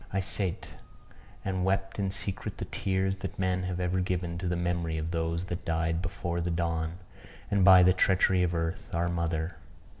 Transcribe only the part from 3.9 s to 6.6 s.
given to the memory of those that died before the